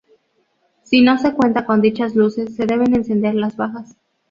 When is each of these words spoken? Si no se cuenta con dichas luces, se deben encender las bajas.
Si 0.81 1.03
no 1.03 1.19
se 1.19 1.31
cuenta 1.35 1.63
con 1.67 1.79
dichas 1.79 2.15
luces, 2.15 2.55
se 2.55 2.65
deben 2.65 2.95
encender 2.95 3.35
las 3.35 3.55
bajas. 3.55 3.95